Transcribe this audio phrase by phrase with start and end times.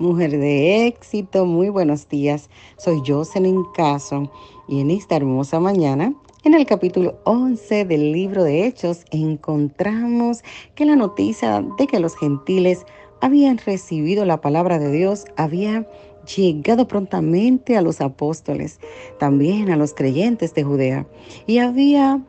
[0.00, 2.50] Mujer de éxito, muy buenos días.
[2.78, 4.28] Soy Jocelyn Caso
[4.66, 10.42] y en esta hermosa mañana, en el capítulo 11 del libro de Hechos, encontramos
[10.74, 12.84] que la noticia de que los gentiles
[13.20, 15.88] habían recibido la palabra de Dios había
[16.36, 18.80] llegado prontamente a los apóstoles,
[19.20, 21.06] también a los creyentes de Judea.
[21.46, 22.20] Y había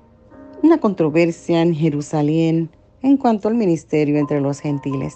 [0.62, 2.70] una controversia en Jerusalén
[3.02, 5.16] en cuanto al ministerio entre los gentiles.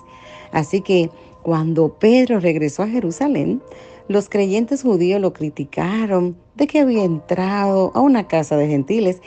[0.51, 1.09] Así que
[1.43, 3.61] cuando Pedro regresó a Jerusalén,
[4.07, 9.21] los creyentes judíos lo criticaron de que había entrado a una casa de gentiles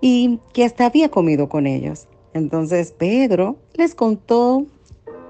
[0.00, 2.06] y que hasta había comido con ellos.
[2.32, 4.66] Entonces Pedro les contó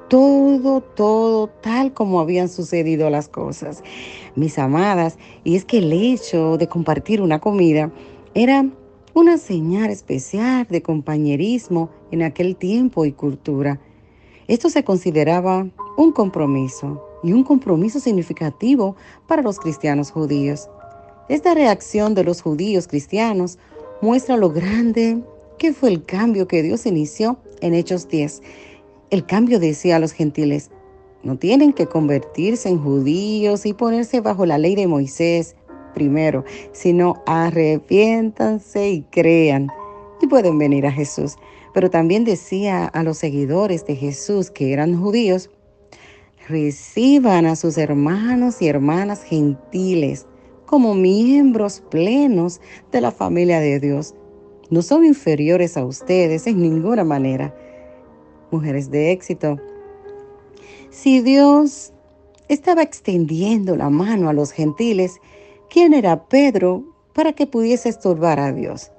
[0.09, 3.83] todo, todo tal como habían sucedido las cosas.
[4.35, 7.91] Mis amadas, y es que el hecho de compartir una comida
[8.35, 8.69] era
[9.15, 13.81] una señal especial de compañerismo en aquel tiempo y cultura.
[14.47, 15.69] Esto se consideraba
[16.01, 20.71] un compromiso y un compromiso significativo para los cristianos judíos.
[21.29, 23.59] Esta reacción de los judíos cristianos
[24.01, 25.23] muestra lo grande
[25.59, 28.41] que fue el cambio que Dios inició en Hechos 10.
[29.11, 30.71] El cambio decía a los gentiles,
[31.23, 35.55] no tienen que convertirse en judíos y ponerse bajo la ley de Moisés
[35.93, 39.69] primero, sino arrepiéntanse y crean
[40.23, 41.37] y pueden venir a Jesús.
[41.75, 45.51] Pero también decía a los seguidores de Jesús que eran judíos,
[46.51, 50.27] reciban a sus hermanos y hermanas gentiles
[50.67, 52.61] como miembros plenos
[52.93, 54.15] de la familia de Dios.
[54.69, 57.55] No son inferiores a ustedes en ninguna manera.
[58.51, 59.59] Mujeres de éxito,
[60.91, 61.93] si Dios
[62.49, 65.21] estaba extendiendo la mano a los gentiles,
[65.69, 68.91] ¿quién era Pedro para que pudiese estorbar a Dios?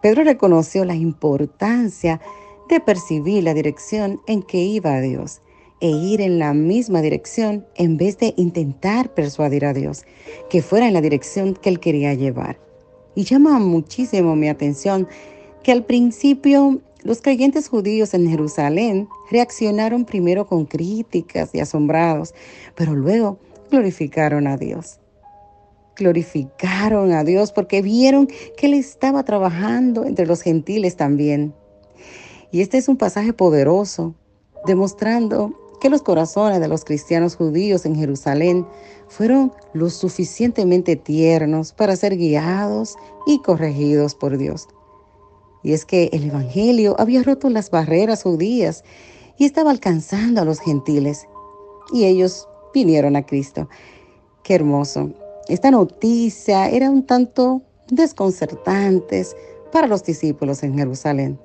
[0.00, 2.20] Pedro reconoció la importancia
[2.68, 5.42] de percibir la dirección en que iba Dios
[5.82, 10.04] e ir en la misma dirección en vez de intentar persuadir a Dios
[10.48, 12.56] que fuera en la dirección que él quería llevar.
[13.16, 15.08] Y llama muchísimo mi atención
[15.64, 22.32] que al principio los creyentes judíos en Jerusalén reaccionaron primero con críticas y asombrados,
[22.76, 23.40] pero luego
[23.70, 25.00] glorificaron a Dios
[25.94, 31.54] glorificaron a Dios porque vieron que Él estaba trabajando entre los gentiles también.
[32.50, 34.14] Y este es un pasaje poderoso,
[34.66, 38.64] demostrando que los corazones de los cristianos judíos en Jerusalén
[39.08, 42.94] fueron lo suficientemente tiernos para ser guiados
[43.26, 44.68] y corregidos por Dios.
[45.64, 48.84] Y es que el Evangelio había roto las barreras judías
[49.36, 51.26] y estaba alcanzando a los gentiles.
[51.92, 53.68] Y ellos vinieron a Cristo.
[54.44, 55.10] Qué hermoso.
[55.48, 57.60] Esta noticia era un tanto
[57.90, 59.26] desconcertante
[59.72, 61.40] para los discípulos en Jerusalén.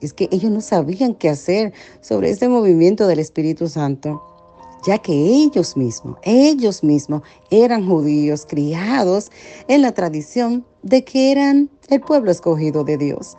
[0.00, 4.22] Es que ellos no sabían qué hacer sobre este movimiento del Espíritu Santo,
[4.86, 9.30] ya que ellos mismos, ellos mismos eran judíos criados
[9.68, 13.36] en la tradición de que eran el pueblo escogido de Dios.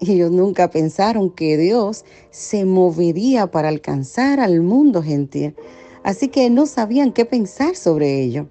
[0.00, 5.54] Ellos nunca pensaron que Dios se movería para alcanzar al mundo gentil,
[6.02, 8.48] así que no sabían qué pensar sobre ello.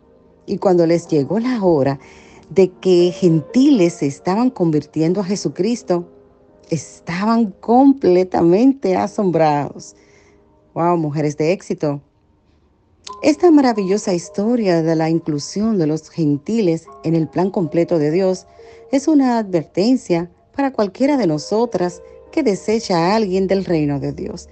[0.48, 2.00] Y cuando les llegó la hora
[2.50, 6.08] de que gentiles se estaban convirtiendo a Jesucristo,
[6.70, 9.96] estaban completamente asombrados.
[10.74, 12.02] Wow, mujeres de éxito.
[13.22, 18.48] Esta maravillosa historia de la inclusión de los gentiles en el plan completo de Dios
[18.92, 24.50] es una advertencia para cualquiera de nosotras que desecha a alguien del reino de Dios.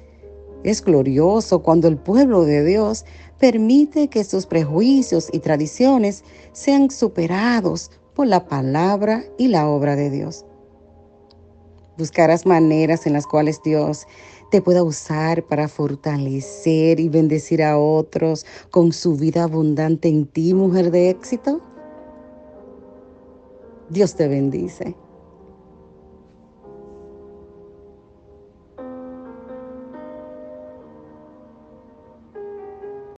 [0.63, 3.05] Es glorioso cuando el pueblo de Dios
[3.39, 6.23] permite que sus prejuicios y tradiciones
[6.53, 10.45] sean superados por la palabra y la obra de Dios.
[12.01, 14.07] Buscarás maneras en las cuales Dios
[14.49, 20.55] te pueda usar para fortalecer y bendecir a otros con su vida abundante en ti,
[20.55, 21.61] mujer de éxito.
[23.89, 24.95] Dios te bendice.